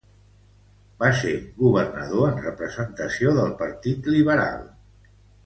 Va 1.03 1.09
ser 1.19 1.33
governador 1.59 2.31
en 2.31 2.41
representació 2.47 3.35
del 3.41 3.53
Partit 3.61 4.11
Liberal. 4.17 4.67